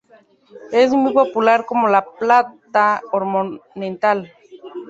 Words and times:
Es 0.71 0.89
muy 0.93 1.13
popular 1.13 1.63
como 1.67 1.87
planta 2.17 3.03
ornamental. 3.11 4.31